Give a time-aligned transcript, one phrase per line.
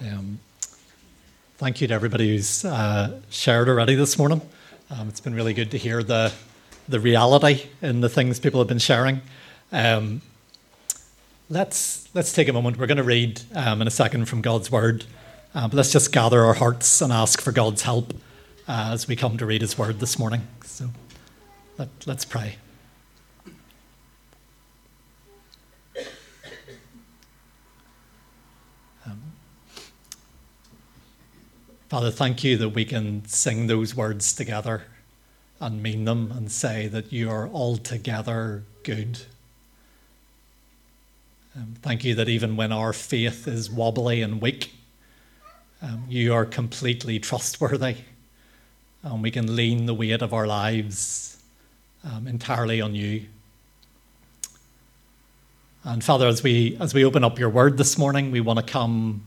[0.00, 0.38] Um,
[1.56, 4.40] thank you to everybody who's uh, shared already this morning.
[4.90, 6.32] Um, it's been really good to hear the
[6.88, 9.20] the reality in the things people have been sharing.
[9.72, 10.22] Um,
[11.50, 12.78] let's let's take a moment.
[12.78, 15.04] We're going to read um, in a second from God's Word,
[15.52, 18.14] uh, but let's just gather our hearts and ask for God's help
[18.68, 20.46] uh, as we come to read His Word this morning.
[20.64, 20.90] So
[21.76, 22.56] let, let's pray.
[31.88, 34.82] Father, thank you that we can sing those words together
[35.58, 39.20] and mean them and say that you are altogether good.
[41.56, 44.74] Um, thank you that even when our faith is wobbly and weak,
[45.80, 47.96] um, you are completely trustworthy.
[49.02, 51.42] And we can lean the weight of our lives
[52.04, 53.24] um, entirely on you.
[55.84, 58.64] And Father, as we, as we open up your word this morning, we want to
[58.64, 59.24] come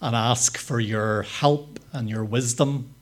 [0.00, 2.94] and ask for your help and your wisdom.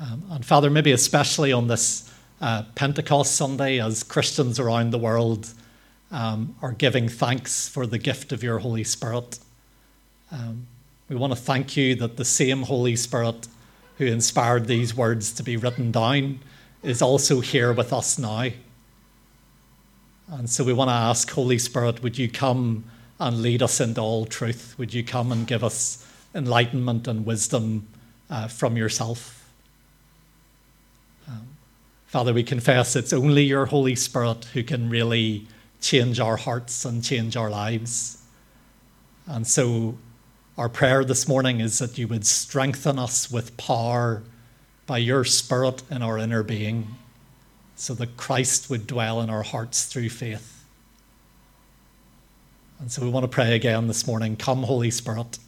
[0.00, 5.52] Um, and Father, maybe especially on this uh, Pentecost Sunday, as Christians around the world
[6.10, 9.38] um, are giving thanks for the gift of your Holy Spirit.
[10.32, 10.66] Um,
[11.08, 13.48] we want to thank you that the same Holy Spirit
[13.98, 16.40] who inspired these words to be written down
[16.82, 18.48] is also here with us now.
[20.28, 22.84] And so we want to ask, Holy Spirit, would you come
[23.20, 24.74] and lead us into all truth?
[24.78, 27.86] Would you come and give us enlightenment and wisdom
[28.30, 29.48] uh, from yourself?
[31.28, 31.48] Um,
[32.06, 35.46] Father, we confess it's only your Holy Spirit who can really
[35.82, 38.22] change our hearts and change our lives.
[39.26, 39.98] And so,
[40.56, 44.22] our prayer this morning is that you would strengthen us with power
[44.86, 46.96] by your Spirit in our inner being,
[47.76, 50.59] so that Christ would dwell in our hearts through faith.
[52.80, 55.38] And so we want to pray again this morning come, Holy Spirit,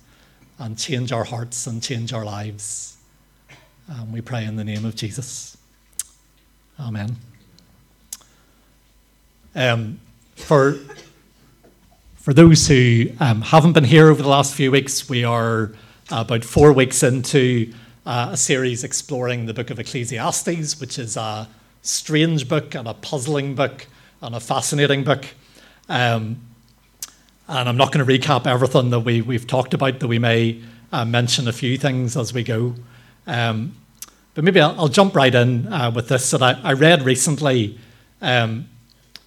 [0.59, 2.99] and change our hearts and change our lives.
[3.89, 5.57] And we pray in the name of Jesus.
[6.79, 7.17] Amen.
[9.55, 9.99] Um,
[10.37, 10.77] for,
[12.17, 15.73] for those who um, haven't been here over the last few weeks, we are
[16.11, 17.73] about four weeks into
[18.05, 21.49] uh, a series exploring the book of Ecclesiastes, which is a
[21.81, 23.87] strange book and a puzzling book
[24.21, 25.29] and a fascinating book.
[25.89, 26.39] Um,
[27.49, 30.63] and I'm not going to recap everything that we, we've talked about, though we may
[30.93, 32.75] uh, mention a few things as we go.
[33.27, 33.75] Um,
[34.35, 36.31] but maybe I'll, I'll, jump right in uh, with this.
[36.31, 37.79] That I, I read recently
[38.21, 38.69] um,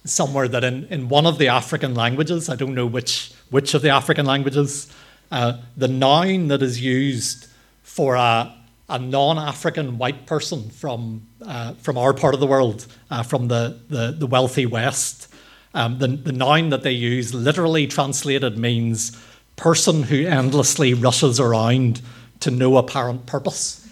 [0.04, 3.82] somewhere that in, in one of the African languages, I don't know which, which of
[3.82, 4.92] the African languages,
[5.30, 7.48] uh, the noun that is used
[7.82, 8.54] for a,
[8.88, 13.48] a non African white person from, uh, from our part of the world, uh, from
[13.48, 15.32] the, the, the wealthy West,
[15.76, 19.14] um, the, the noun that they use, literally translated, means
[19.56, 22.00] person who endlessly rushes around
[22.40, 23.86] to no apparent purpose.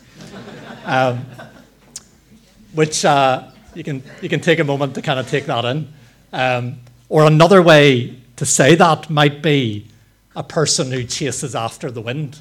[0.86, 1.26] um,
[2.72, 5.92] which uh, you, can, you can take a moment to kind of take that in.
[6.32, 6.76] Um,
[7.10, 9.86] or another way to say that might be
[10.34, 12.40] a person who chases after the wind.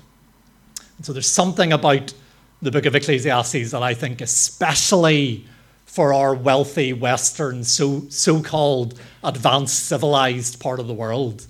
[0.98, 2.14] And so there's something about
[2.62, 5.46] the book of Ecclesiastes that I think especially
[5.94, 11.46] for our wealthy Western, so, so-called advanced civilized part of the world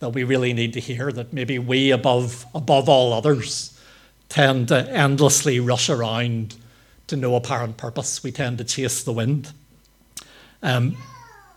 [0.00, 3.80] that we really need to hear that maybe we above above all others
[4.28, 6.54] tend to endlessly rush around
[7.06, 8.22] to no apparent purpose.
[8.22, 9.54] We tend to chase the wind.
[10.62, 10.98] Um,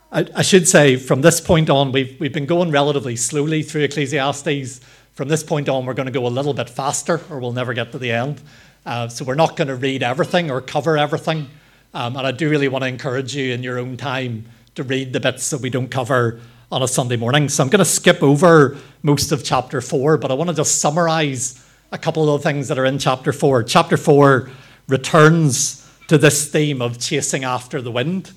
[0.10, 3.82] I, I, should say from this point on, we've, we've been going relatively slowly through
[3.82, 4.80] Ecclesiastes.
[5.16, 7.74] From this point on, we're going to go a little bit faster or we'll never
[7.74, 8.42] get to the end.
[8.86, 11.50] Uh, so we're not going to read everything or cover everything.
[11.94, 15.12] Um, and I do really want to encourage you in your own time to read
[15.12, 16.40] the bits that we don't cover
[16.72, 17.50] on a Sunday morning.
[17.50, 20.80] So I'm going to skip over most of chapter four, but I want to just
[20.80, 23.62] summarize a couple of the things that are in chapter four.
[23.64, 24.50] Chapter four
[24.88, 28.32] returns to this theme of chasing after the wind.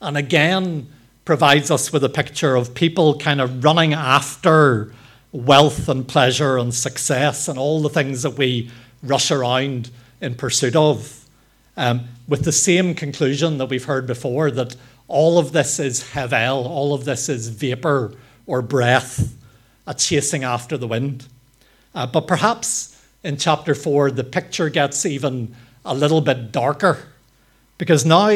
[0.00, 0.88] And again,
[1.24, 4.92] provides us with a picture of people kind of running after
[5.32, 8.70] wealth and pleasure and success and all the things that we
[9.02, 9.90] rush around
[10.20, 11.23] in pursuit of.
[11.76, 14.76] Um, with the same conclusion that we've heard before that
[15.08, 18.14] all of this is hevel, all of this is vapor
[18.46, 19.34] or breath,
[19.86, 21.26] a chasing after the wind.
[21.94, 25.54] Uh, but perhaps in chapter 4, the picture gets even
[25.84, 26.98] a little bit darker
[27.78, 28.28] because now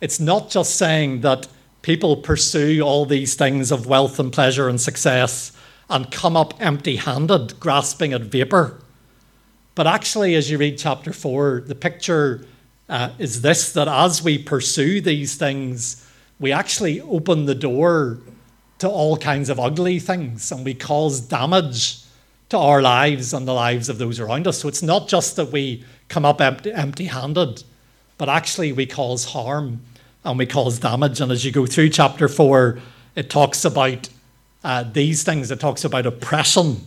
[0.00, 1.46] it's not just saying that
[1.82, 5.52] people pursue all these things of wealth and pleasure and success
[5.88, 8.80] and come up empty handed, grasping at vapor.
[9.74, 12.46] But actually, as you read chapter 4, the picture
[12.90, 16.06] uh, is this that as we pursue these things,
[16.40, 18.18] we actually open the door
[18.78, 22.02] to all kinds of ugly things and we cause damage
[22.48, 24.58] to our lives and the lives of those around us.
[24.58, 27.62] So it's not just that we come up empty handed,
[28.18, 29.82] but actually we cause harm
[30.24, 31.20] and we cause damage.
[31.20, 32.80] And as you go through chapter four,
[33.14, 34.08] it talks about
[34.64, 35.52] uh, these things.
[35.52, 36.80] It talks about oppression,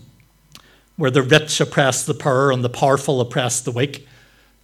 [0.98, 4.06] where the rich oppress the poor and the powerful oppress the weak.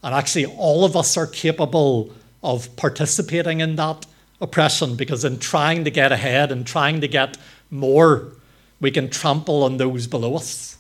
[0.04, 2.12] And actually, all of us are capable
[2.42, 4.06] of participating in that
[4.40, 7.38] oppression because, in trying to get ahead and trying to get
[7.70, 8.34] more,
[8.80, 10.78] we can trample on those below us.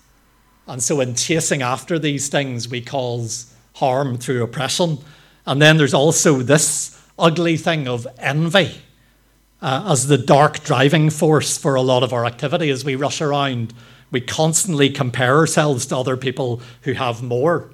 [0.68, 5.00] And so, in chasing after these things, we cause harm through oppression.
[5.45, 8.81] And then there's also this ugly thing of envy
[9.62, 13.21] uh, as the dark driving force for a lot of our activity as we rush
[13.21, 13.74] around.
[14.12, 17.69] We constantly compare ourselves to other people who have more.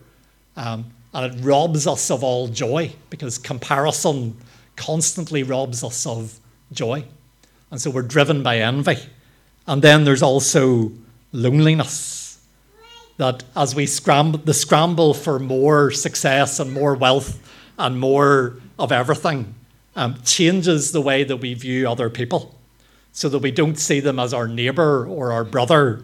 [0.57, 4.35] Um, and it robs us of all joy because comparison
[4.75, 6.37] constantly robs us of
[6.73, 7.05] joy.
[7.71, 8.97] And so we're driven by envy.
[9.65, 10.91] And then there's also
[11.31, 12.45] loneliness.
[13.15, 17.39] That as we scramble, the scramble for more success and more wealth
[17.79, 19.55] and more of everything
[19.95, 22.53] um, changes the way that we view other people
[23.13, 26.03] so that we don't see them as our neighbour or our brother,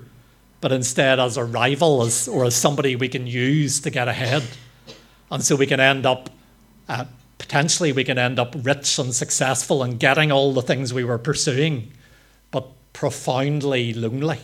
[0.61, 4.43] but instead as a rival as, or as somebody we can use to get ahead.
[5.31, 6.29] And so we can end up,
[6.89, 7.05] uh,
[7.37, 11.17] potentially, we can end up rich and successful and getting all the things we were
[11.17, 11.91] pursuing,
[12.51, 14.39] but profoundly lonely.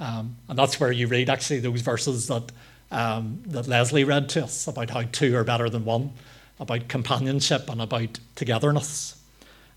[0.00, 2.50] Um, and that's where you read actually those verses that,
[2.90, 6.12] um, that Leslie read to us about how two are better than one,
[6.58, 9.16] about companionship and about togetherness.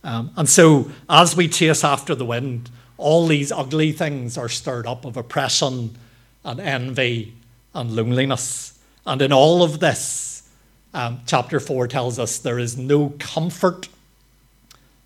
[0.04, 4.88] Um, and so, as we chase after the wind, all these ugly things are stirred
[4.88, 5.96] up of oppression
[6.44, 7.34] and envy
[7.74, 8.71] and loneliness.
[9.06, 10.50] And in all of this,
[10.94, 13.88] um, chapter 4 tells us there is no comfort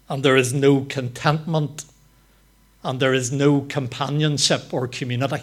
[0.09, 1.85] and there is no contentment
[2.83, 5.41] and there is no companionship or community.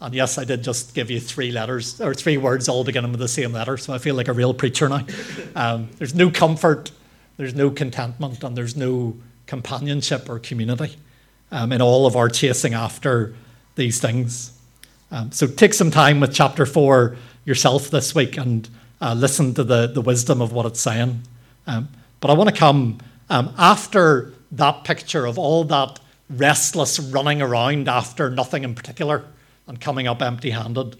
[0.00, 3.20] And yes, I did just give you three letters or three words all beginning with
[3.20, 5.06] the same letter, so I feel like a real preacher now.
[5.54, 6.90] Um, there's no comfort,
[7.36, 10.96] there's no contentment, and there's no companionship or community
[11.50, 13.34] um, in all of our chasing after
[13.76, 14.58] these things.
[15.10, 17.16] Um, so take some time with chapter 4
[17.50, 18.68] yourself this week and
[19.00, 21.20] uh, listen to the, the wisdom of what it's saying.
[21.66, 21.88] Um,
[22.20, 22.98] but I want to come
[23.28, 25.98] um, after that picture of all that
[26.30, 29.24] restless running around after nothing in particular
[29.66, 30.96] and coming up empty handed.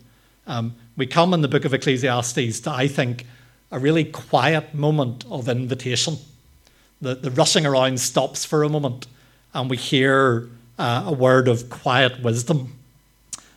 [0.49, 3.27] Um, we come in the book of Ecclesiastes to, I think,
[3.71, 6.17] a really quiet moment of invitation.
[7.01, 9.07] The, the rushing around stops for a moment
[9.55, 10.49] and we hear
[10.81, 12.77] uh, a word of quiet wisdom.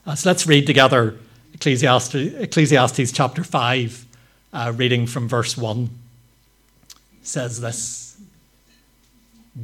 [0.06, 1.18] Uh, so let's read together
[1.64, 4.06] Ecclesiastes, Ecclesiastes chapter 5,
[4.52, 5.90] uh, reading from verse 1,
[7.22, 8.18] says this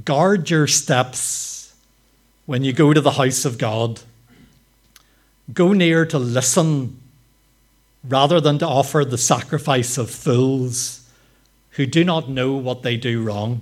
[0.06, 1.76] Guard your steps
[2.46, 4.00] when you go to the house of God.
[5.54, 7.02] Go near to listen
[8.08, 11.06] rather than to offer the sacrifice of fools
[11.72, 13.60] who do not know what they do wrong.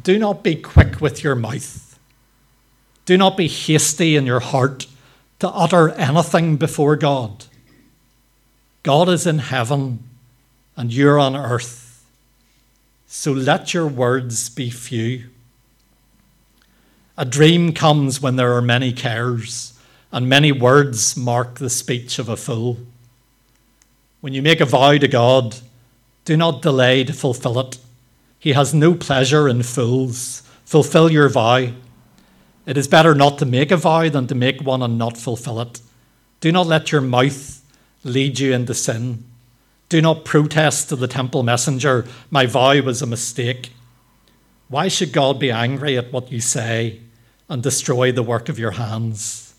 [0.00, 1.98] Do not be quick with your mouth.
[3.06, 4.86] Do not be hasty in your heart
[5.44, 7.44] to utter anything before God.
[8.82, 10.02] God is in heaven
[10.74, 12.02] and you're on earth.
[13.06, 15.26] So let your words be few.
[17.18, 19.78] A dream comes when there are many cares,
[20.10, 22.78] and many words mark the speech of a fool.
[24.22, 25.56] When you make a vow to God,
[26.24, 27.76] do not delay to fulfill it.
[28.38, 30.42] He has no pleasure in fools.
[30.64, 31.68] Fulfill your vow.
[32.66, 35.60] It is better not to make a vow than to make one and not fulfill
[35.60, 35.80] it.
[36.40, 37.62] Do not let your mouth
[38.04, 39.24] lead you into sin.
[39.88, 43.72] Do not protest to the temple messenger, My vow was a mistake.
[44.68, 47.00] Why should God be angry at what you say
[47.48, 49.54] and destroy the work of your hands?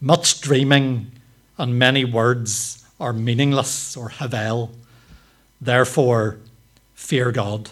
[0.00, 1.12] Much dreaming
[1.58, 4.72] and many words are meaningless or havel.
[5.60, 6.38] Therefore,
[6.94, 7.70] fear God.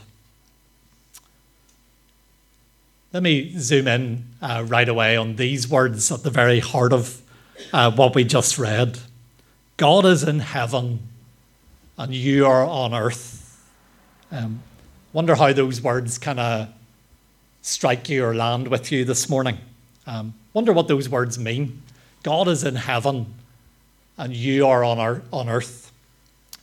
[3.13, 7.21] Let me zoom in uh, right away on these words at the very heart of
[7.73, 9.01] uh, what we just read.
[9.77, 11.01] God is in heaven
[11.99, 13.69] and you are on earth.
[14.31, 14.63] Um,
[15.13, 16.69] wonder how those words kind of
[17.63, 19.59] strike you or land with you this morning.
[20.07, 21.83] Um, wonder what those words mean.
[22.23, 23.35] God is in heaven
[24.19, 25.91] and you are on, our, on earth.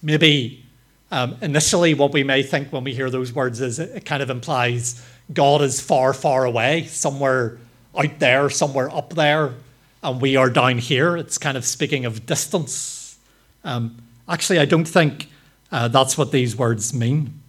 [0.01, 0.63] Maybe
[1.11, 4.29] um, initially, what we may think when we hear those words is it kind of
[4.29, 5.01] implies
[5.33, 7.57] God is far, far away, somewhere
[7.97, 9.53] out there, somewhere up there,
[10.03, 11.17] and we are down here.
[11.17, 13.17] It's kind of speaking of distance.
[13.63, 13.97] Um,
[14.29, 15.29] actually, I don't think
[15.71, 17.41] uh, that's what these words mean.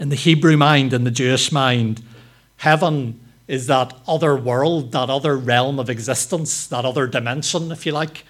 [0.00, 2.02] In the Hebrew mind, in the Jewish mind,
[2.56, 7.92] heaven is that other world, that other realm of existence, that other dimension, if you
[7.92, 8.24] like,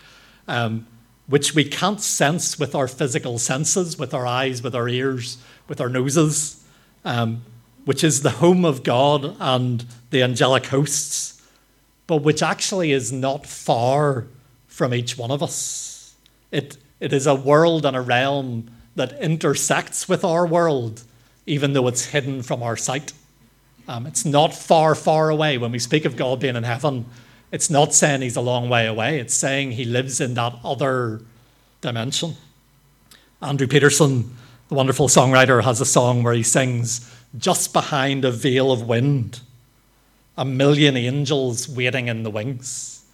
[0.48, 0.86] um,
[1.26, 5.38] which we can't sense with our physical senses, with our eyes, with our ears,
[5.68, 6.62] with our noses,
[7.04, 7.42] um,
[7.84, 11.42] which is the home of God and the angelic hosts,
[12.06, 14.26] but which actually is not far
[14.66, 16.14] from each one of us.
[16.50, 21.02] It, it is a world and a realm that intersects with our world,
[21.46, 23.12] even though it's hidden from our sight.
[23.86, 25.58] Um, it's not far, far away.
[25.58, 27.06] When we speak of God being in heaven,
[27.52, 31.20] it's not saying he's a long way away, it's saying he lives in that other
[31.80, 32.34] dimension.
[33.42, 34.34] Andrew Peterson,
[34.68, 39.40] the wonderful songwriter, has a song where he sings, Just behind a veil of wind,
[40.36, 43.04] a million angels waiting in the wings.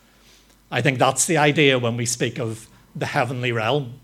[0.71, 3.95] I think that's the idea when we speak of the heavenly realm.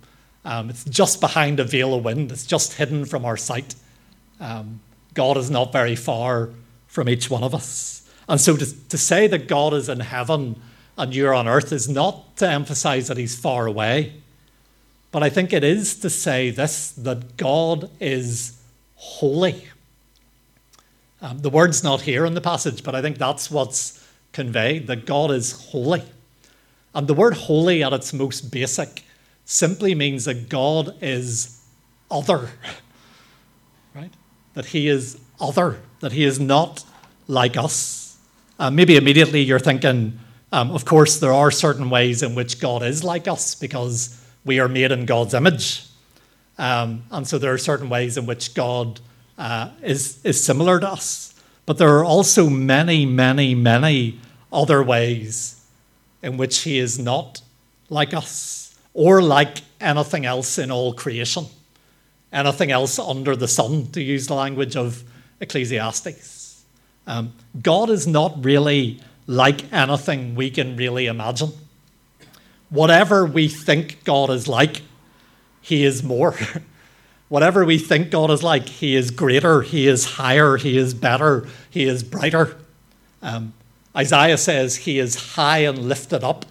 [0.44, 3.74] Um, it's just behind a veil of wind, it's just hidden from our sight.
[4.40, 4.80] Um,
[5.14, 6.50] God is not very far
[6.86, 8.08] from each one of us.
[8.28, 10.60] And so to, to say that God is in heaven
[10.96, 14.14] and you're on earth is not to emphasize that he's far away,
[15.12, 18.60] but I think it is to say this that God is
[18.96, 19.64] holy.
[21.22, 25.06] Um, the word's not here in the passage, but I think that's what's conveyed that
[25.06, 26.02] God is holy.
[26.94, 29.02] And the word holy, at its most basic,
[29.44, 31.62] simply means that God is
[32.10, 32.50] other.
[33.94, 34.12] Right?
[34.52, 36.84] That he is other, that he is not
[37.28, 38.18] like us.
[38.58, 40.18] Uh, maybe immediately you're thinking,
[40.52, 44.60] um, of course, there are certain ways in which God is like us because we
[44.60, 45.86] are made in God's image.
[46.58, 49.00] Um, and so there are certain ways in which God
[49.38, 51.34] uh, is, is similar to us.
[51.64, 54.20] But there are also many, many, many
[54.52, 55.64] other ways
[56.22, 57.42] in which he is not
[57.90, 61.46] like us or like anything else in all creation
[62.36, 65.02] anything else under the sun, to use the language of
[65.40, 66.64] Ecclesiastes.
[67.06, 71.52] Um, God is not really like anything we can really imagine.
[72.68, 74.82] Whatever we think God is like,
[75.60, 76.34] He is more.
[77.28, 81.48] Whatever we think God is like, He is greater, He is higher, He is better,
[81.70, 82.56] He is brighter.
[83.22, 83.52] Um,
[83.96, 86.44] Isaiah says He is high and lifted up.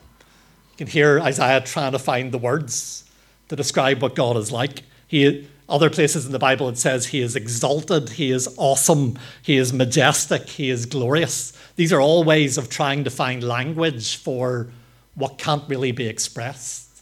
[0.73, 3.09] You can hear Isaiah trying to find the words
[3.47, 4.83] to describe what God is like.
[5.07, 9.57] He, other places in the Bible, it says he is exalted, he is awesome, he
[9.57, 11.53] is majestic, he is glorious.
[11.75, 14.67] These are all ways of trying to find language for
[15.15, 17.01] what can't really be expressed.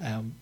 [0.00, 0.34] Um,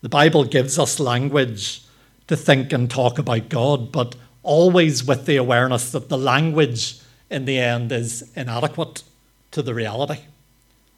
[0.00, 1.82] the Bible gives us language
[2.26, 7.00] to think and talk about God, but always with the awareness that the language
[7.30, 9.02] in the end is inadequate
[9.50, 10.20] to the reality.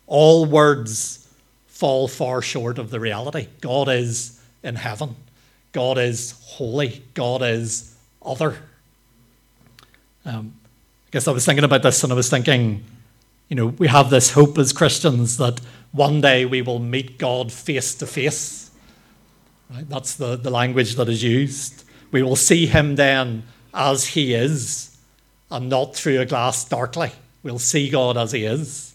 [0.06, 1.28] All words
[1.66, 3.48] fall far short of the reality.
[3.60, 5.16] God is in heaven.
[5.72, 8.56] God is holy, God is other.
[10.24, 10.54] Um,
[11.06, 12.84] I guess I was thinking about this and I was thinking,
[13.48, 15.60] you know, we have this hope as Christians that
[15.92, 18.69] one day we will meet God face to face.
[19.72, 19.88] Right?
[19.88, 21.84] That's the, the language that is used.
[22.10, 24.96] We will see him then as he is
[25.50, 27.12] and not through a glass darkly.
[27.42, 28.94] We'll see God as he is.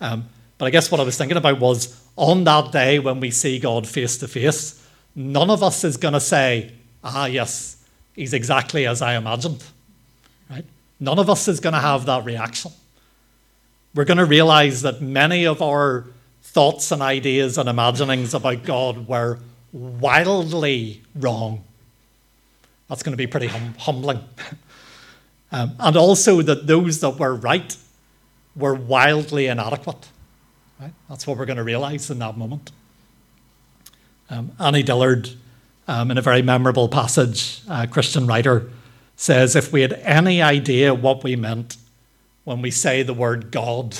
[0.00, 3.30] Um, but I guess what I was thinking about was on that day when we
[3.30, 8.32] see God face to face, none of us is going to say, ah, yes, he's
[8.32, 9.64] exactly as I imagined.
[10.48, 10.64] Right?
[11.00, 12.70] None of us is going to have that reaction.
[13.94, 16.06] We're going to realize that many of our
[16.42, 19.38] thoughts and ideas and imaginings about God were
[19.72, 21.64] wildly wrong.
[22.88, 24.20] That's going to be pretty hum- humbling.
[25.52, 27.76] um, and also that those that were right
[28.54, 30.08] were wildly inadequate.
[30.80, 30.92] Right?
[31.08, 32.70] That's what we're going to realize in that moment.
[34.28, 35.30] Um, Annie Dillard,
[35.88, 38.70] um, in a very memorable passage, a Christian writer,
[39.16, 41.76] says if we had any idea what we meant
[42.44, 43.96] when we say the word God,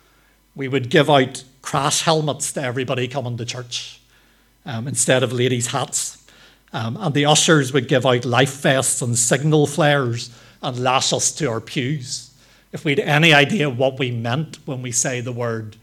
[0.54, 3.97] we would give out crash helmets to everybody coming to church
[4.68, 6.24] um, instead of ladies' hats.
[6.72, 10.30] Um, and the ushers would give out life vests and signal flares
[10.62, 12.30] and lash us to our pews
[12.70, 15.76] if we'd any idea what we meant when we say the word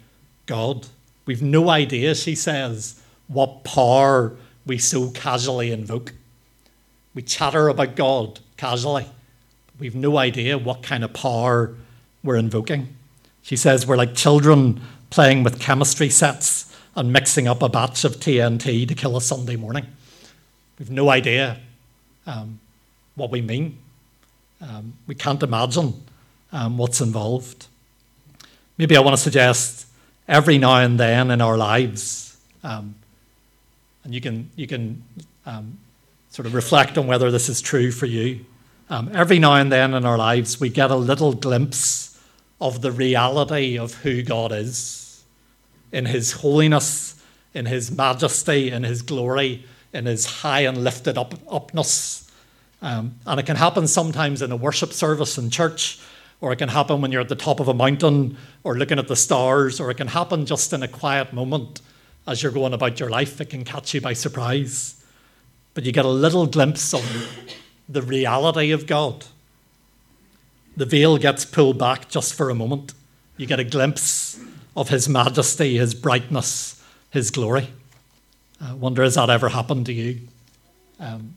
[0.45, 0.85] God.
[1.25, 4.35] We've no idea, she says, what power
[4.67, 6.13] we so casually invoke.
[7.15, 9.07] We chatter about God casually.
[9.65, 11.73] but We've no idea what kind of power
[12.23, 12.95] we're invoking.
[13.41, 18.17] She says we're like children playing with chemistry sets and mixing up a batch of
[18.17, 19.85] TNT to kill a Sunday morning.
[20.79, 21.57] We've no idea
[22.25, 22.59] um,
[23.15, 23.77] what we mean.
[24.61, 25.93] Um, we can't imagine
[26.51, 27.67] um, what's involved.
[28.77, 29.87] Maybe I want to suggest
[30.27, 32.95] every now and then in our lives, um,
[34.03, 35.03] and you can, you can
[35.45, 35.77] um,
[36.29, 38.45] sort of reflect on whether this is true for you.
[38.89, 42.19] Um, every now and then in our lives, we get a little glimpse
[42.61, 45.04] of the reality of who God is
[45.91, 47.21] in His holiness,
[47.53, 52.29] in His majesty, in His glory, in His high and lifted up upness.
[52.81, 55.99] Um, and it can happen sometimes in a worship service in church,
[56.41, 59.07] or it can happen when you're at the top of a mountain or looking at
[59.07, 61.81] the stars, or it can happen just in a quiet moment
[62.27, 63.39] as you're going about your life.
[63.39, 65.03] It can catch you by surprise.
[65.73, 67.03] But you get a little glimpse of
[67.87, 69.25] the reality of God.
[70.77, 72.93] The veil gets pulled back just for a moment.
[73.37, 74.39] You get a glimpse
[74.75, 77.70] of His majesty, His brightness, His glory.
[78.62, 80.22] I wonder, has that ever happened to you?
[81.00, 81.36] Um,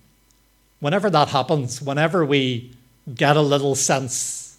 [0.81, 2.73] whenever that happens, whenever we
[3.15, 4.59] get a little sense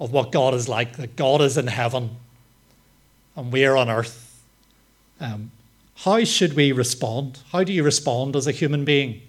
[0.00, 2.10] of what God is like, that God is in heaven
[3.36, 4.42] and we are on earth,
[5.20, 5.50] um,
[5.96, 7.40] how should we respond?
[7.50, 9.20] How do you respond as a human being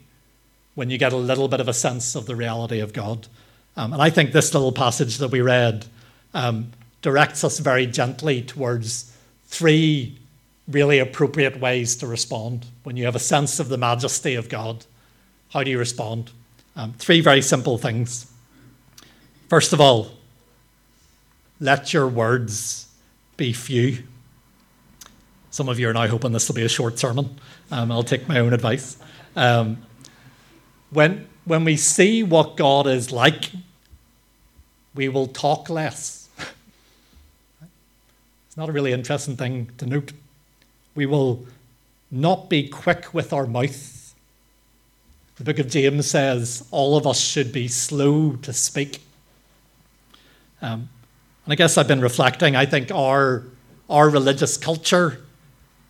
[0.75, 3.27] when you get a little bit of a sense of the reality of God?
[3.75, 5.86] Um, and I think this little passage that we read
[6.34, 9.15] um, directs us very gently towards
[9.47, 10.17] three
[10.67, 14.85] really appropriate ways to respond when you have a sense of the majesty of God.
[15.49, 16.31] How do you respond?
[16.75, 18.31] Um, three very simple things.
[19.47, 20.11] First of all,
[21.59, 22.87] let your words
[23.35, 24.03] be few.
[25.49, 27.39] Some of you are now hoping this will be a short sermon.
[27.71, 28.97] Um, I'll take my own advice.
[29.35, 29.81] Um,
[30.91, 33.51] when, when we see what God is like,
[34.93, 36.18] we will talk less.
[38.59, 40.11] Not a really interesting thing to note.
[40.93, 41.45] We will
[42.11, 44.13] not be quick with our mouth.
[45.37, 49.01] The book of James says all of us should be slow to speak.
[50.61, 50.89] Um,
[51.45, 53.45] and I guess I've been reflecting, I think our,
[53.89, 55.21] our religious culture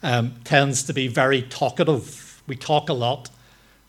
[0.03, 2.43] um, tends to be very talkative.
[2.45, 3.31] We talk a lot,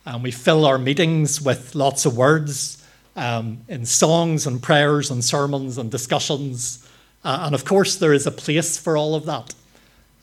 [0.07, 2.83] and we fill our meetings with lots of words
[3.15, 6.87] um, in songs and prayers and sermons and discussions.
[7.25, 9.55] Uh, and of course, there is a place for all of that.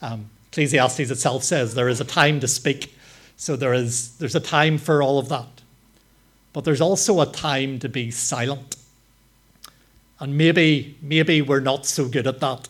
[0.02, 2.94] Um, Ecclesiastes itself says there is a time to speak,
[3.36, 5.46] so there is there's a time for all of that.
[6.52, 8.76] But there's also a time to be silent.
[10.18, 12.68] And maybe maybe we're not so good at that.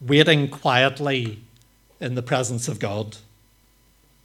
[0.00, 1.40] Waiting quietly
[2.00, 3.16] in the presence of God,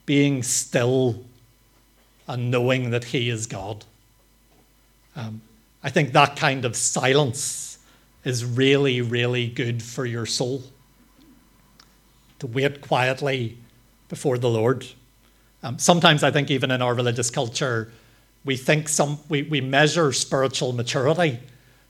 [0.05, 1.25] being still
[2.27, 3.83] and knowing that He is God.
[5.15, 5.41] Um,
[5.83, 7.72] I think that kind of silence
[8.23, 10.63] is really, really good for your soul.
[12.39, 13.57] To wait quietly
[14.09, 14.85] before the Lord.
[15.61, 17.91] Um, sometimes I think, even in our religious culture,
[18.45, 21.39] we think some we, we measure spiritual maturity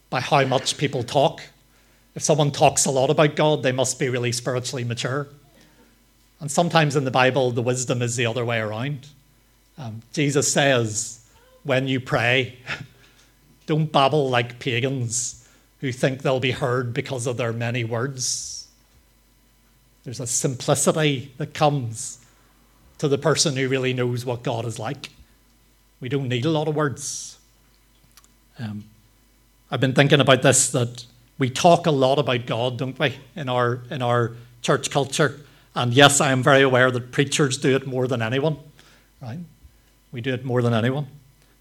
[0.10, 1.42] by how much people talk.
[2.16, 5.28] If someone talks a lot about God, they must be really spiritually mature.
[6.40, 9.08] And sometimes in the Bible, the wisdom is the other way around.
[9.78, 11.26] Um, Jesus says,
[11.64, 12.60] when you pray,
[13.66, 15.43] don't babble like pagans
[15.84, 18.70] who think they'll be heard because of their many words.
[20.06, 22.20] There's a simplicity that comes
[23.00, 25.10] to the person who really knows what God is like.
[26.00, 27.38] We don't need a lot of words.
[28.58, 28.86] Um,
[29.70, 31.06] I've been thinking about this that
[31.38, 35.42] we talk a lot about God, don't we, in our, in our church culture.
[35.76, 38.56] And yes, I am very aware that preachers do it more than anyone,
[39.22, 39.40] right?
[40.14, 41.08] We do it more than anyone.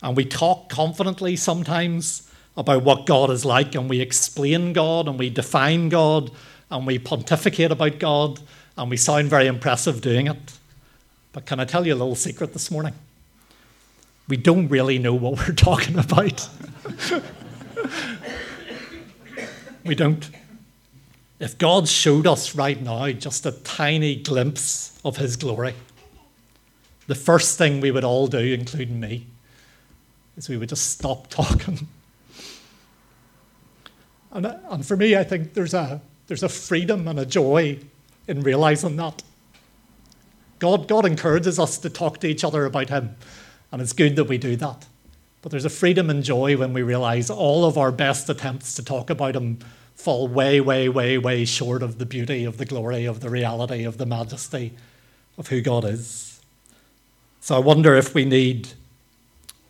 [0.01, 5.19] And we talk confidently sometimes about what God is like, and we explain God, and
[5.19, 6.31] we define God,
[6.71, 8.41] and we pontificate about God,
[8.77, 10.59] and we sound very impressive doing it.
[11.33, 12.95] But can I tell you a little secret this morning?
[14.29, 16.49] We don't really know what we're talking about.
[19.85, 20.29] we don't.
[21.41, 25.75] If God showed us right now just a tiny glimpse of His glory,
[27.09, 29.27] the first thing we would all do, including me,
[30.37, 31.89] is we would just stop talking.
[34.33, 37.79] And, uh, and for me, I think there's a, there's a freedom and a joy
[38.27, 39.23] in realizing that.
[40.59, 43.17] God, God encourages us to talk to each other about Him,
[43.71, 44.87] and it's good that we do that.
[45.43, 48.85] But there's a freedom and joy when we realize all of our best attempts to
[48.85, 49.59] talk about Him
[49.95, 53.85] fall way, way, way, way short of the beauty, of the glory, of the reality,
[53.85, 54.73] of the majesty
[55.37, 56.41] of who God is.
[57.41, 58.69] So I wonder if we need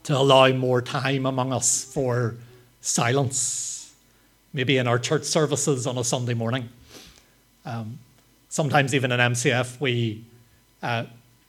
[0.04, 2.36] to allow more time among us for
[2.80, 3.71] silence,
[4.52, 6.68] maybe in our church services on a Sunday morning.
[7.64, 7.98] Um,
[8.48, 10.24] sometimes, even in MCF, we,
[10.82, 11.04] uh,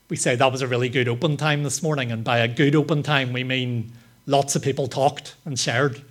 [0.08, 2.12] we say that was a really good open time this morning.
[2.12, 3.92] And by a good open time, we mean
[4.26, 6.02] lots of people talked and shared.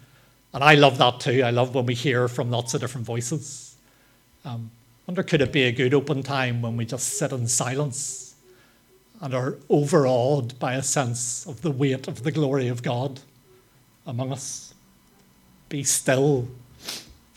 [0.53, 1.43] And I love that too.
[1.43, 3.75] I love when we hear from lots of different voices.
[4.45, 4.69] Um,
[5.07, 8.35] wonder could it be a good open time when we just sit in silence
[9.23, 13.21] and are overawed by a sense of the weight of the glory of God
[14.05, 14.73] among us.
[15.69, 16.49] Be still,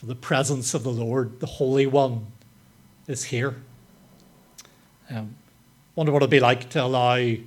[0.02, 2.26] the presence of the Lord, the Holy One,
[3.06, 3.56] is here.
[5.10, 5.36] Um,
[5.94, 7.42] wonder what it'd be like to allow a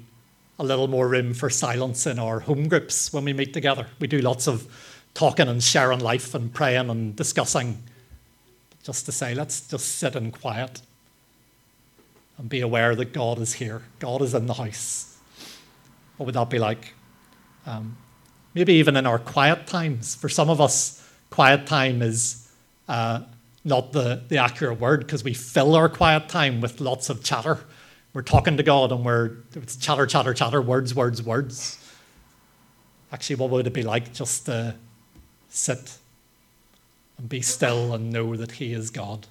[0.60, 3.88] little more room for silence in our home groups when we meet together.
[4.00, 4.68] We do lots of
[5.14, 7.84] talking and sharing life and praying and discussing.
[8.84, 10.82] Just to say, let's just sit in quiet
[12.38, 13.84] and be aware that God is here.
[14.00, 15.18] God is in the house.
[16.18, 16.94] What would that be like?
[17.66, 17.98] Um,
[18.54, 20.16] maybe even in our quiet times.
[20.16, 20.99] For some of us,
[21.30, 22.50] quiet time is
[22.88, 23.22] uh,
[23.64, 27.60] not the, the accurate word because we fill our quiet time with lots of chatter.
[28.14, 31.78] We're talking to God and we're it's chatter, chatter, chatter, words, words, words.
[33.12, 34.76] Actually, what would it be like just to
[35.50, 35.98] sit
[37.18, 39.28] and be still and know that He is God?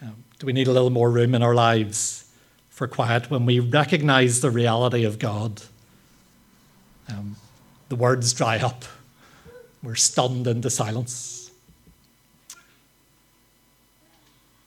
[0.00, 2.30] Um, do we need a little more room in our lives
[2.70, 5.62] for quiet when we recognize the reality of God?
[7.08, 7.36] Um,
[7.88, 8.84] the words dry up.
[9.82, 11.50] We're stunned into silence.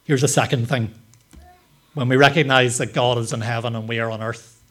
[0.06, 0.94] Here's a second thing.
[1.94, 4.62] When we recognize that God is in heaven and we are on earth,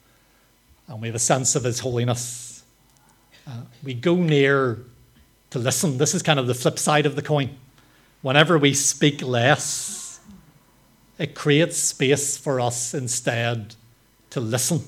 [0.88, 2.62] and we have a sense of His holiness,
[3.46, 4.78] uh, we go near
[5.50, 5.98] to listen.
[5.98, 7.56] This is kind of the flip side of the coin.
[8.22, 10.20] Whenever we speak less,
[11.18, 13.74] it creates space for us instead
[14.30, 14.82] to listen.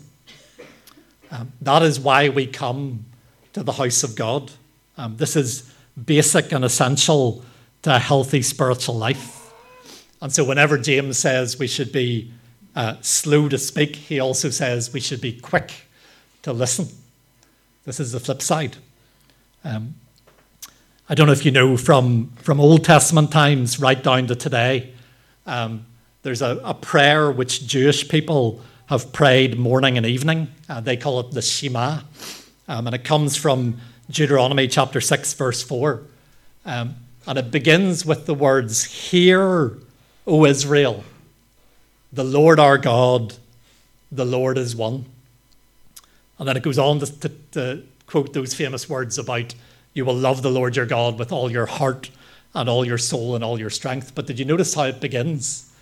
[1.30, 3.04] Um, that is why we come
[3.52, 4.52] to the house of God.
[4.96, 5.72] Um, this is
[6.05, 7.44] basic and essential
[7.83, 9.52] to a healthy spiritual life.
[10.20, 12.33] And so, whenever James says we should be
[12.76, 15.72] uh, slow to speak, he also says we should be quick
[16.42, 16.88] to listen.
[17.85, 18.76] This is the flip side.
[19.64, 19.94] Um,
[21.09, 24.92] I don't know if you know from, from Old Testament times right down to today,
[25.46, 25.85] um,
[26.22, 30.48] there's a, a, prayer which Jewish people have prayed morning and evening.
[30.68, 32.00] Uh, they call it the Shema.
[32.68, 33.78] Um, and it comes from
[34.12, 36.03] Deuteronomy chapter 6, verse 4.
[36.64, 36.96] Um,
[37.27, 39.79] and it begins with the words, Hear,
[40.27, 41.03] O Israel,
[42.12, 43.35] the Lord our God,
[44.11, 45.07] the Lord is one.
[46.38, 49.55] And then it goes on to, to, to quote those famous words about
[49.94, 52.11] you will love the Lord your God with all your heart
[52.55, 54.14] and all your soul and all your strength.
[54.14, 55.72] But did you notice how it begins?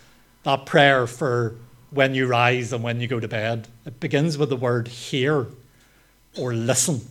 [0.43, 1.55] That prayer for
[1.89, 3.67] when you rise and when you go to bed.
[3.85, 5.47] It begins with the word hear
[6.37, 7.01] or listen.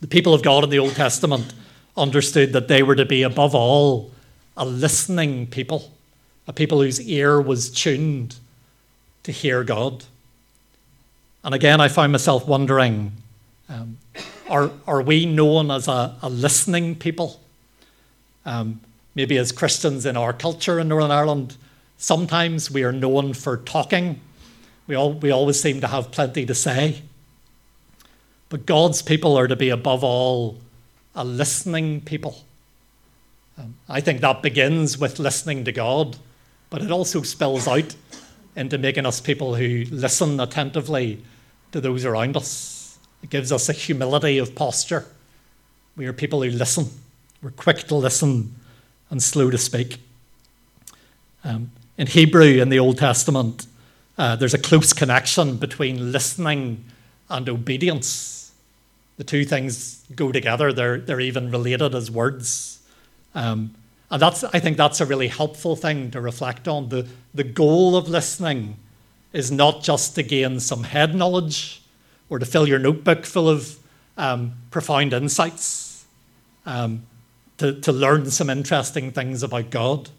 [0.00, 1.52] The people of God in the Old Testament
[1.96, 4.12] understood that they were to be, above all,
[4.56, 5.92] a listening people,
[6.46, 8.36] a people whose ear was tuned
[9.24, 10.04] to hear God.
[11.44, 13.12] And again, I find myself wondering
[13.68, 13.98] um,
[14.48, 17.40] are, are we known as a, a listening people?
[18.46, 18.80] Um,
[19.14, 21.56] maybe as Christians in our culture in Northern Ireland,
[21.98, 24.20] sometimes we are known for talking.
[24.86, 27.02] We, all, we always seem to have plenty to say.
[28.48, 30.58] But God's people are to be, above all,
[31.14, 32.44] a listening people.
[33.58, 36.16] Um, I think that begins with listening to God,
[36.70, 37.94] but it also spills out
[38.56, 41.22] into making us people who listen attentively
[41.72, 42.98] to those around us.
[43.22, 45.06] It gives us a humility of posture.
[45.96, 46.86] We are people who listen.
[47.42, 48.54] We're quick to listen
[49.10, 49.98] and slow to speak.
[51.44, 53.66] Um, in Hebrew, in the Old Testament,
[54.16, 56.84] uh, there's a close connection between listening
[57.28, 58.37] and obedience.
[59.18, 62.80] The two things go together, they're, they're even related as words.
[63.34, 63.74] Um,
[64.10, 66.88] and that's, I think that's a really helpful thing to reflect on.
[66.88, 68.76] The, the goal of listening
[69.32, 71.82] is not just to gain some head knowledge,
[72.30, 73.78] or to fill your notebook full of
[74.16, 76.06] um, profound insights,
[76.64, 77.02] um,
[77.58, 80.10] to, to learn some interesting things about God.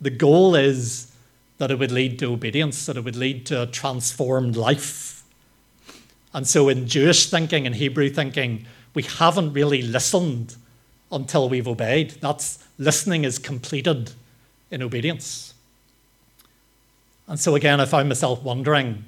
[0.00, 1.12] The goal is
[1.58, 5.15] that it would lead to obedience, that it would lead to a transformed life.
[6.36, 10.54] And so, in Jewish thinking and Hebrew thinking, we haven't really listened
[11.10, 12.10] until we've obeyed.
[12.20, 14.12] That's listening is completed
[14.70, 15.54] in obedience.
[17.26, 19.06] And so, again, I found myself wondering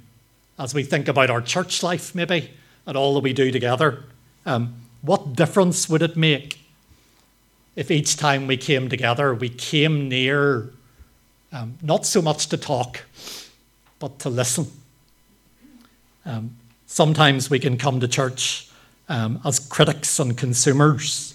[0.58, 2.50] as we think about our church life, maybe,
[2.86, 4.04] and all that we do together,
[4.46, 6.58] um, what difference would it make
[7.76, 10.72] if each time we came together, we came near
[11.52, 13.04] um, not so much to talk,
[13.98, 14.66] but to listen?
[16.24, 16.56] Um,
[16.88, 18.68] sometimes we can come to church
[19.08, 21.34] um, as critics and consumers.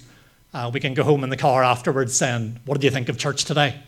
[0.53, 3.17] Uh, we can go home in the car afterwards saying, What did you think of
[3.17, 3.79] church today?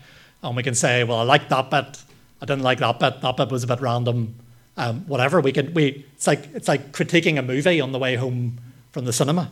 [0.42, 2.02] And we can say, Well, I liked that bit.
[2.40, 3.20] I didn't like that bit.
[3.20, 4.34] That bit was a bit random
[4.76, 5.40] um, whatever.
[5.40, 8.58] We could we it's like it's like critiquing a movie on the way home
[8.92, 9.50] from the cinema.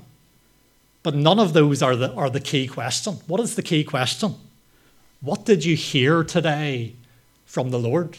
[1.02, 3.14] But none of those are the are the key question.
[3.26, 4.34] What is the key question?
[5.20, 6.94] What did you hear today
[7.46, 8.18] from the Lord?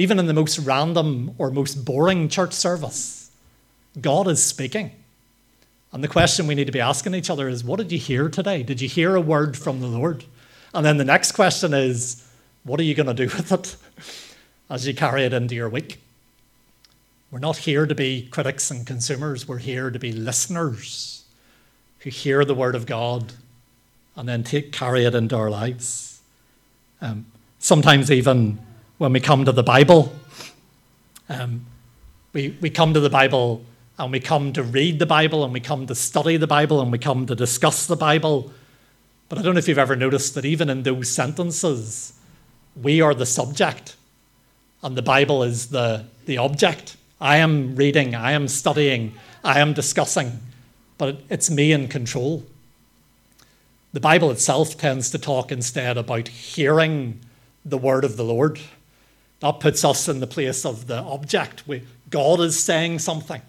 [0.00, 3.30] Even in the most random or most boring church service,
[4.00, 4.92] God is speaking.
[5.92, 8.30] And the question we need to be asking each other is what did you hear
[8.30, 8.62] today?
[8.62, 10.24] Did you hear a word from the Lord?
[10.72, 12.26] And then the next question is
[12.64, 13.76] what are you going to do with it
[14.70, 16.00] as you carry it into your week?
[17.30, 21.24] We're not here to be critics and consumers, we're here to be listeners
[21.98, 23.34] who hear the word of God
[24.16, 26.22] and then take, carry it into our lives.
[27.02, 27.26] Um,
[27.58, 28.60] sometimes, even
[29.00, 30.14] when we come to the Bible,
[31.30, 31.64] um,
[32.34, 33.64] we, we come to the Bible
[33.98, 36.92] and we come to read the Bible and we come to study the Bible and
[36.92, 38.52] we come to discuss the Bible.
[39.30, 42.12] But I don't know if you've ever noticed that even in those sentences,
[42.76, 43.96] we are the subject
[44.82, 46.98] and the Bible is the, the object.
[47.22, 50.40] I am reading, I am studying, I am discussing,
[50.98, 52.44] but it's me in control.
[53.94, 57.18] The Bible itself tends to talk instead about hearing
[57.64, 58.60] the word of the Lord.
[59.40, 61.66] That puts us in the place of the object.
[61.66, 63.42] We, God is saying something,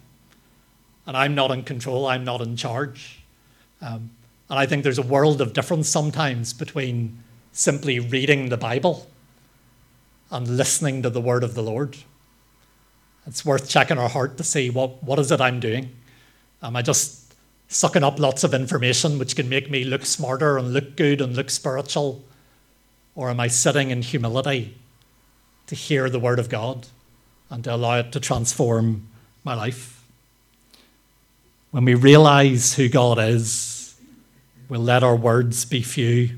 [1.06, 3.22] and I'm not in control, I'm not in charge.
[3.82, 4.12] Um,
[4.50, 7.18] and I think there's a world of difference sometimes between
[7.52, 9.08] simply reading the Bible
[10.30, 11.98] and listening to the word of the Lord.
[13.28, 15.92] It's worth checking our heart to see what, what is it I'm doing?
[16.64, 17.36] Am I just
[17.68, 21.36] sucking up lots of information which can make me look smarter and look good and
[21.36, 22.24] look spiritual?
[23.16, 24.78] Or am I sitting in humility
[25.68, 26.88] to hear the word of God
[27.50, 29.08] and to allow it to transform
[29.44, 30.04] my life?
[31.72, 33.96] When we realize who God is,
[34.68, 36.38] we'll let our words be few.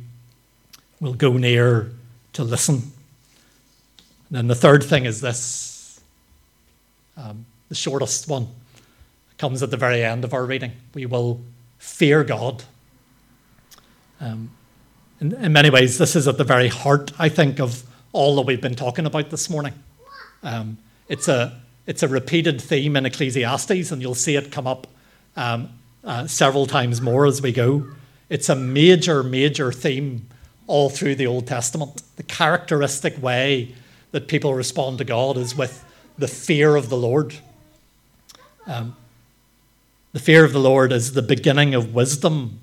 [1.00, 1.92] We'll go near
[2.34, 2.76] to listen.
[2.76, 6.02] And then the third thing is this
[7.18, 8.48] um, the shortest one
[9.38, 10.72] comes at the very end of our reading.
[10.94, 11.42] We will
[11.78, 12.64] fear God.
[14.20, 14.52] Um,
[15.20, 17.84] in, in, many ways, this is at the very heart, I think, of
[18.14, 19.74] all that we've been talking about this morning.
[20.44, 20.78] Um,
[21.10, 24.88] it's, a, it's a repeated theme in Ecclesiastes, and you'll see it come up
[25.36, 25.70] um,
[26.04, 27.88] uh, several times more as we go.
[28.30, 30.28] It's a major, major theme
[30.68, 32.04] all through the Old Testament.
[32.16, 33.74] The characteristic way
[34.12, 35.84] that people respond to God is with
[36.18, 37.34] the fear of the Lord.
[38.68, 38.96] Um,
[40.14, 42.60] the fear of the Lord is the beginning of wisdom,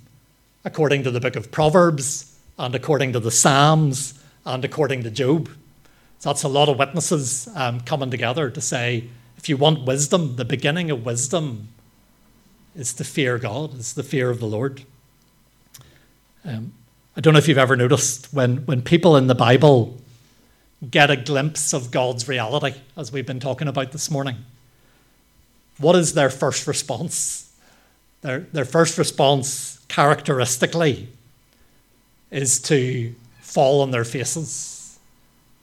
[0.65, 5.50] according to the book of Proverbs, and according to the Psalms, and according to Job.
[6.22, 10.44] That's a lot of witnesses um, coming together to say if you want wisdom, the
[10.44, 11.68] beginning of wisdom
[12.76, 14.83] is to fear God, is the fear of the Lord.
[16.44, 16.74] Um,
[17.16, 19.96] I don't know if you've ever noticed when, when people in the Bible
[20.90, 24.37] get a glimpse of God's reality, as we've been talking about this morning.
[25.79, 27.50] What is their first response?
[28.20, 31.09] Their, their first response, characteristically,
[32.31, 33.14] is to
[33.51, 34.99] fall on their faces,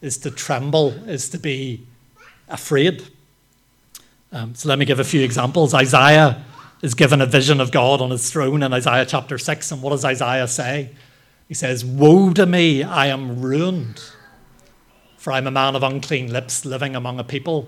[0.02, 1.86] is to tremble, is to be
[2.48, 3.04] afraid.
[4.32, 5.74] Um, so let me give a few examples.
[5.74, 6.44] Isaiah
[6.82, 9.72] is given a vision of God on his throne in Isaiah chapter 6.
[9.72, 10.90] And what does Isaiah say?
[11.48, 14.02] He says, Woe to me, I am ruined
[15.28, 17.68] for I'm a man of unclean lips, living among a people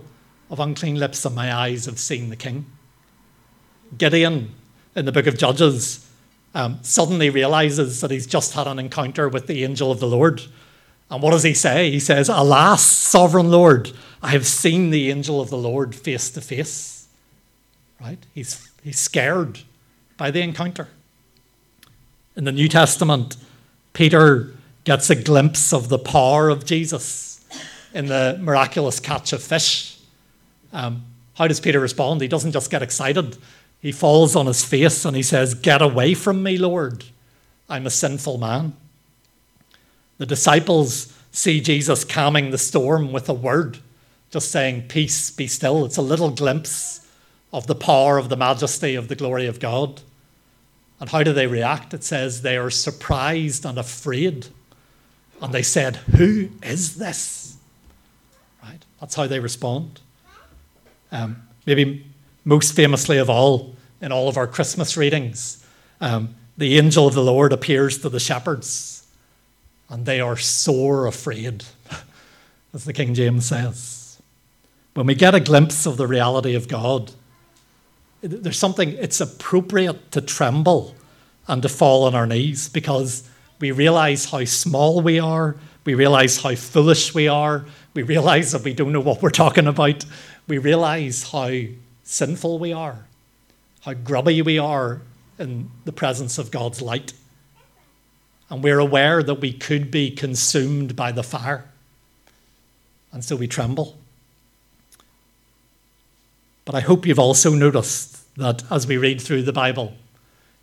[0.50, 2.66] of unclean lips, and my eyes have seen the King.
[3.98, 4.54] Gideon,
[4.96, 6.09] in the book of Judges,
[6.54, 10.42] um, suddenly realizes that he's just had an encounter with the angel of the Lord.
[11.10, 11.92] And what does he say?
[11.92, 16.42] He says, Alas, sovereign Lord, I have seen the angel of the Lord face to
[16.42, 17.08] face.
[18.00, 18.20] Right?
[18.34, 19.60] He's, he's scared
[20.18, 20.88] by the encounter.
[22.36, 23.38] In the New Testament,
[23.94, 27.46] Peter gets a glimpse of the power of Jesus
[27.94, 30.00] in the miraculous catch of fish.
[30.72, 31.04] Um,
[31.36, 32.22] how does Peter respond?
[32.22, 33.38] He doesn't just get excited,
[33.82, 37.06] he falls on his face and he says, Get away from me, Lord.
[37.70, 38.74] I'm a sinful man.
[40.18, 43.78] The disciples see Jesus calming the storm with a word,
[44.32, 45.86] just saying, Peace, be still.
[45.86, 47.08] It's a little glimpse
[47.54, 50.02] of the power of the majesty of the glory of God.
[51.00, 51.94] And how do they react?
[51.94, 54.48] It says they are surprised and afraid.
[55.42, 57.56] And they said, Who is this?
[58.62, 58.84] Right?
[59.00, 60.02] That's how they respond.
[61.14, 62.06] Um, maybe
[62.50, 65.64] most famously of all, in all of our Christmas readings,
[66.02, 69.06] um, the angel of the Lord appears to the shepherds,
[69.88, 71.64] and they are sore afraid,
[72.74, 74.20] as the King James says.
[74.96, 77.12] When we get a glimpse of the reality of God,
[78.22, 80.96] there's something, it's appropriate to tremble
[81.48, 86.42] and to fall on our knees because we realize how small we are, we realize
[86.42, 90.04] how foolish we are, we realize that we don't know what we're talking about.
[90.48, 91.52] We realize how
[92.10, 93.06] sinful we are,
[93.82, 95.02] how grubby we are
[95.38, 97.14] in the presence of God's light.
[98.50, 101.70] And we're aware that we could be consumed by the fire.
[103.12, 103.96] And so we tremble.
[106.66, 109.94] But I hope you've also noticed that as we read through the Bible,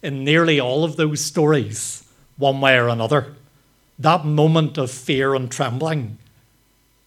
[0.02, 2.02] in nearly all of those stories,
[2.36, 3.36] one way or another,
[4.00, 6.18] that moment of fear and trembling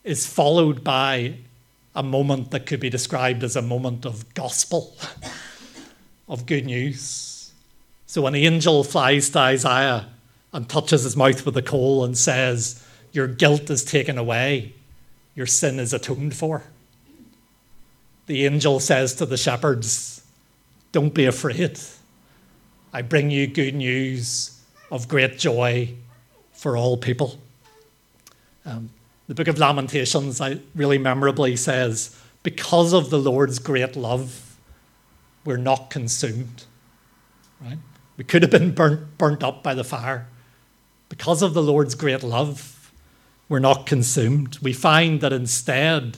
[0.06, 1.36] is followed by
[1.96, 4.96] a moment that could be described as a moment of gospel,
[6.28, 7.52] of good news.
[8.06, 10.08] So an angel flies to Isaiah
[10.52, 14.74] and touches his mouth with a coal and says, Your guilt is taken away,
[15.36, 16.64] your sin is atoned for.
[18.26, 20.24] The angel says to the shepherds,
[20.92, 21.80] Don't be afraid.
[22.94, 24.60] I bring you good news
[24.92, 25.94] of great joy
[26.52, 27.40] for all people.
[28.66, 28.90] Um,
[29.30, 34.58] the book of Lamentations I, really memorably says, Because of the Lord's great love,
[35.46, 36.66] we're not consumed.
[37.62, 37.78] Right?
[38.18, 40.28] We could have been burnt, burnt up by the fire.
[41.10, 42.92] Because of the Lord's great love,
[43.48, 44.58] we're not consumed.
[44.64, 46.18] We find that instead,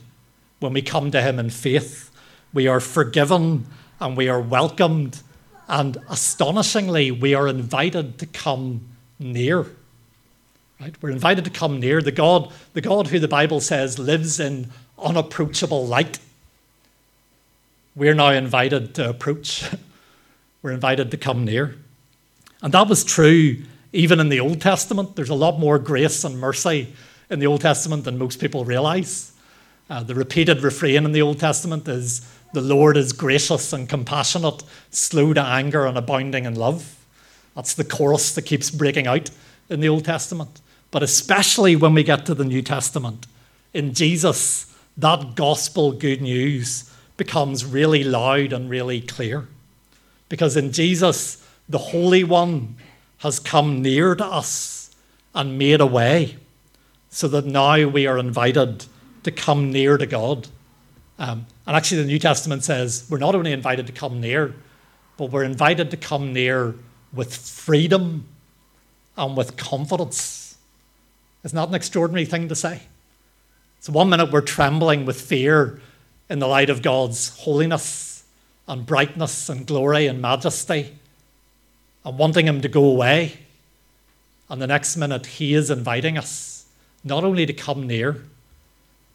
[0.62, 2.12] when we come to Him in faith,
[2.54, 3.66] we are forgiven
[4.00, 5.22] and we are welcomed
[5.68, 8.88] and astonishingly, we are invited to come
[9.20, 9.66] near.
[10.82, 10.96] Right?
[11.00, 14.72] We're invited to come near the God, the God who the Bible says lives in
[14.98, 16.18] unapproachable light.
[17.96, 19.64] We're now invited to approach.
[20.64, 21.76] We're invited to come near.
[22.64, 23.58] And that was true
[23.94, 25.16] even in the Old Testament.
[25.16, 26.94] There's a lot more grace and mercy
[27.30, 29.34] in the Old Testament than most people realize.
[29.88, 34.64] Uh, the repeated refrain in the Old Testament is the Lord is gracious and compassionate,
[34.90, 36.98] slow to anger, and abounding in love.
[37.56, 39.30] That's the chorus that keeps breaking out
[39.70, 40.62] in the Old Testament.
[40.92, 43.26] But especially when we get to the New Testament,
[43.74, 49.48] in Jesus, that gospel good news becomes really loud and really clear.
[50.28, 52.76] Because in Jesus, the Holy One
[53.20, 54.94] has come near to us
[55.34, 56.38] and made a way
[57.10, 58.86] so that now we are invited
[59.24, 60.48] to come near to God.
[61.20, 64.56] Um, and actually, the New Testament says we're not only invited to come near,
[65.18, 66.76] but we're invited to come near
[67.14, 68.26] with freedom
[69.16, 70.41] and with confidence.
[71.44, 72.82] Isn't that an extraordinary thing to say?
[73.80, 75.82] So, one minute we're trembling with fear
[76.30, 78.24] in the light of God's holiness
[78.68, 80.96] and brightness and glory and majesty
[82.06, 83.40] and wanting Him to go away.
[84.50, 86.66] And the next minute, He is inviting us
[87.04, 88.24] not only to come near,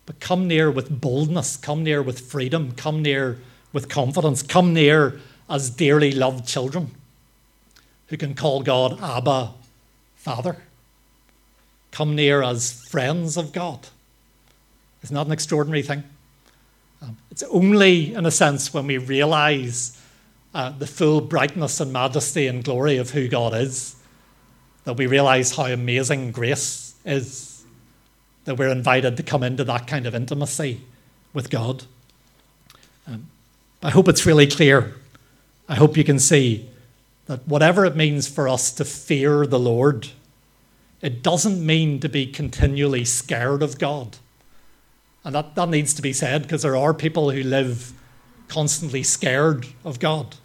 [0.04, 3.38] but come near with boldness, come near with freedom, come near
[3.72, 6.90] with confidence, come near as dearly loved children
[8.08, 9.52] who can call God Abba,
[10.16, 10.56] Father.
[11.96, 13.88] Come near as friends of God.
[15.02, 16.04] Isn't that an extraordinary thing?
[17.00, 19.98] Um, it's only, in a sense, when we realize
[20.54, 23.96] uh, the full brightness and majesty and glory of who God is
[24.84, 27.64] that we realize how amazing grace is
[28.44, 30.82] that we're invited to come into that kind of intimacy
[31.32, 31.84] with God.
[33.06, 33.28] Um,
[33.82, 34.96] I hope it's really clear.
[35.66, 36.68] I hope you can see
[37.24, 40.08] that whatever it means for us to fear the Lord,
[41.00, 44.16] it doesn't mean to be continually scared of God.
[45.24, 47.92] And that, that needs to be said because there are people who live
[48.48, 50.36] constantly scared of God.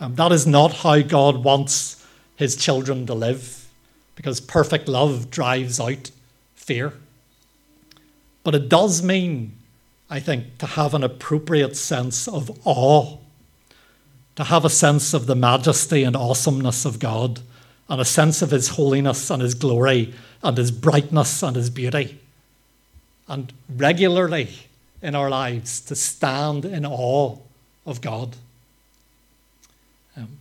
[0.00, 3.68] Um, that is not how God wants his children to live
[4.14, 6.10] because perfect love drives out
[6.54, 6.92] fear.
[8.42, 9.56] But it does mean,
[10.08, 13.18] I think, to have an appropriate sense of awe,
[14.36, 17.40] to have a sense of the majesty and awesomeness of God,
[17.88, 22.18] and a sense of His holiness and His glory and His brightness and His beauty.
[23.28, 24.50] And regularly
[25.02, 27.36] in our lives to stand in awe
[27.84, 28.36] of God.
[30.16, 30.38] Um,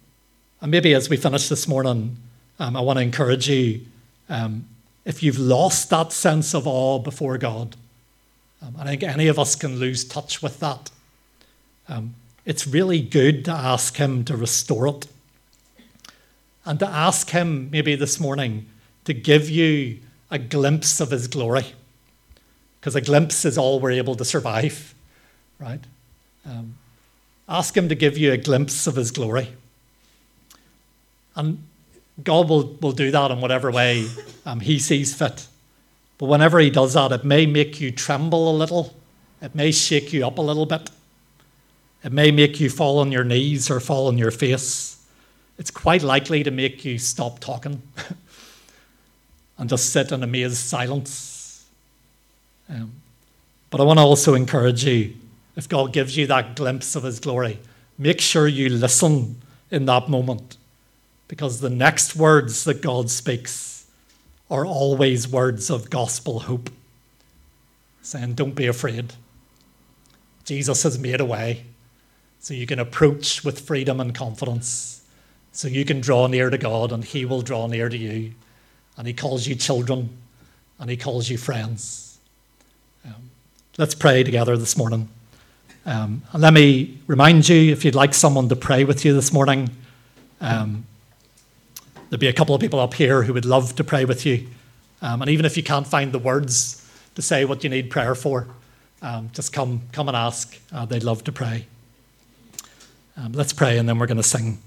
[0.61, 2.17] and maybe as we finish this morning,
[2.59, 3.81] um, I want to encourage you
[4.29, 4.65] um,
[5.05, 7.75] if you've lost that sense of awe before God,
[8.61, 10.89] um, I think any of us can lose touch with that.
[11.87, 15.07] Um, it's really good to ask Him to restore it.
[16.65, 18.67] And to ask Him, maybe this morning,
[19.05, 19.99] to give you
[20.31, 21.65] a glimpse of His glory.
[22.79, 24.93] Because a glimpse is all we're able to survive,
[25.59, 25.81] right?
[26.45, 26.75] Um,
[27.47, 29.49] ask Him to give you a glimpse of His glory.
[31.35, 31.63] And
[32.23, 34.07] God will, will do that in whatever way
[34.45, 35.47] um, He sees fit.
[36.17, 38.95] But whenever he does that, it may make you tremble a little.
[39.41, 40.89] It may shake you up a little bit.
[42.03, 45.04] It may make you fall on your knees or fall on your face.
[45.57, 47.81] It's quite likely to make you stop talking
[49.57, 51.65] and just sit in amazed silence.
[52.69, 52.93] Um,
[53.69, 55.13] but I want to also encourage you
[55.55, 57.59] if God gives you that glimpse of His glory,
[57.97, 59.41] make sure you listen
[59.71, 60.57] in that moment
[61.27, 63.85] because the next words that God speaks
[64.49, 66.69] are always words of gospel hope,
[68.01, 69.13] saying, Don't be afraid.
[70.43, 71.65] Jesus has made a way.
[72.39, 75.01] so you can approach with freedom and confidence,
[75.55, 78.33] so you can draw near to God and He will draw near to you.
[78.97, 80.09] And He calls you children
[80.79, 82.19] and He calls you friends.
[83.05, 83.29] Um,
[83.77, 85.07] let's pray together this morning.
[85.85, 89.31] Um, and let me remind you if you'd like someone to pray with you this
[89.31, 89.69] morning,
[90.41, 90.85] um,
[92.09, 94.47] there'll be a couple of people up here who would love to pray with you.
[95.01, 96.85] Um, and even if you can't find the words
[97.15, 98.47] to say what you need prayer for,
[99.01, 100.59] um, just come, come and ask.
[100.73, 101.65] Uh, they'd love to pray.
[103.15, 104.57] Um, let's pray and then we're going to sing.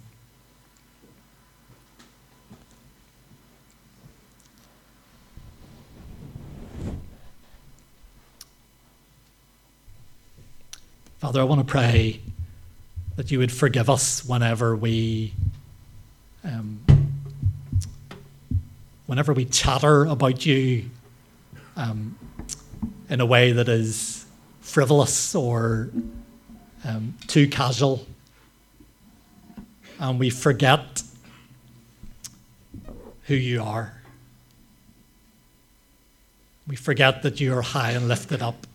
[11.18, 12.20] Father, I want to pray
[13.16, 15.32] that you would forgive us whenever we,
[16.44, 16.80] um,
[19.06, 20.88] whenever we chatter about you
[21.74, 22.16] um,
[23.10, 24.26] in a way that is
[24.60, 25.90] frivolous or
[26.84, 28.06] um, too casual
[29.98, 31.02] and we forget
[33.24, 33.92] who you are.
[36.68, 38.68] We forget that you are high and lifted up.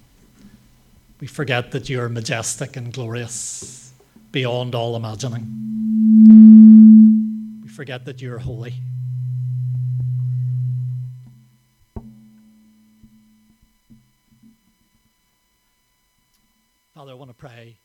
[1.23, 3.93] We forget that you are majestic and glorious
[4.33, 5.47] beyond all imagining.
[7.63, 8.73] We forget that you are holy.
[16.93, 17.77] Father, I want to pray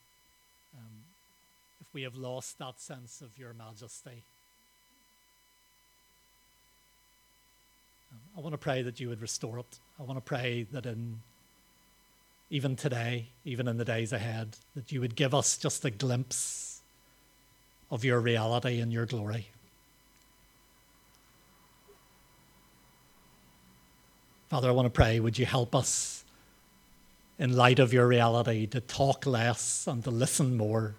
[0.76, 1.04] um,
[1.80, 4.24] if we have lost that sense of your majesty.
[8.10, 9.78] Um, I want to pray that you would restore it.
[10.00, 11.20] I want to pray that in
[12.50, 16.80] even today, even in the days ahead, that you would give us just a glimpse
[17.90, 19.48] of your reality and your glory.
[24.48, 26.24] Father, I want to pray, would you help us
[27.38, 30.94] in light of your reality to talk less and to listen more?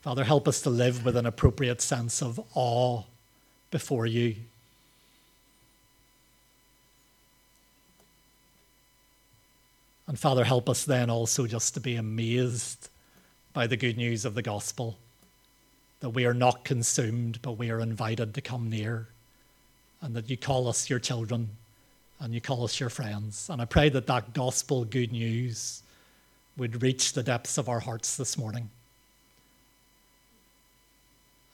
[0.00, 3.02] Father, help us to live with an appropriate sense of awe
[3.70, 4.36] before you.
[10.06, 12.88] And Father, help us then also just to be amazed
[13.52, 14.98] by the good news of the gospel
[16.00, 19.08] that we are not consumed, but we are invited to come near,
[20.02, 21.48] and that you call us your children
[22.20, 23.48] and you call us your friends.
[23.48, 25.82] And I pray that that gospel good news
[26.56, 28.70] would reach the depths of our hearts this morning.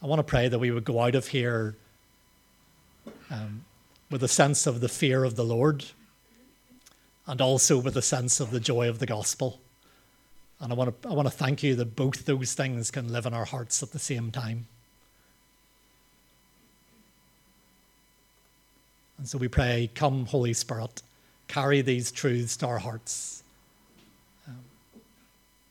[0.02, 1.76] I want to pray that we would go out of here
[3.30, 3.64] um,
[4.10, 5.84] with a sense of the fear of the Lord
[7.26, 9.60] and also with a sense of the joy of the gospel.
[10.60, 13.26] And I want to, I want to thank you that both those things can live
[13.26, 14.66] in our hearts at the same time.
[19.18, 21.02] And so we pray, Come, Holy Spirit,
[21.46, 23.42] carry these truths to our hearts.
[24.46, 24.56] Um,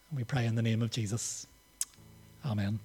[0.09, 1.47] and we pray in the name of Jesus.
[2.45, 2.79] Amen.